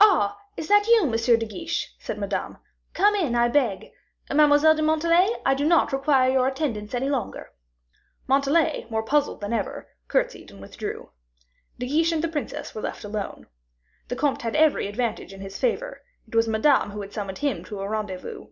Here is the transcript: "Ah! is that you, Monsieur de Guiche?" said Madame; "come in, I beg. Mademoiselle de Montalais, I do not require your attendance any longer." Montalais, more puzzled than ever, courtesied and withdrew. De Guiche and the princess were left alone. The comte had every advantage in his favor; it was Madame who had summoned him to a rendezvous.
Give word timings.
"Ah! 0.00 0.38
is 0.56 0.66
that 0.66 0.88
you, 0.88 1.06
Monsieur 1.06 1.36
de 1.36 1.46
Guiche?" 1.46 1.94
said 2.00 2.18
Madame; 2.18 2.58
"come 2.94 3.14
in, 3.14 3.36
I 3.36 3.46
beg. 3.46 3.92
Mademoiselle 4.28 4.74
de 4.74 4.82
Montalais, 4.82 5.36
I 5.46 5.54
do 5.54 5.64
not 5.64 5.92
require 5.92 6.32
your 6.32 6.48
attendance 6.48 6.94
any 6.94 7.08
longer." 7.08 7.52
Montalais, 8.26 8.88
more 8.90 9.04
puzzled 9.04 9.40
than 9.40 9.52
ever, 9.52 9.86
courtesied 10.08 10.50
and 10.50 10.60
withdrew. 10.60 11.10
De 11.78 11.86
Guiche 11.86 12.10
and 12.10 12.24
the 12.24 12.28
princess 12.28 12.74
were 12.74 12.82
left 12.82 13.04
alone. 13.04 13.46
The 14.08 14.16
comte 14.16 14.42
had 14.42 14.56
every 14.56 14.88
advantage 14.88 15.32
in 15.32 15.40
his 15.40 15.60
favor; 15.60 16.02
it 16.26 16.34
was 16.34 16.48
Madame 16.48 16.90
who 16.90 17.00
had 17.00 17.12
summoned 17.12 17.38
him 17.38 17.64
to 17.66 17.78
a 17.82 17.88
rendezvous. 17.88 18.48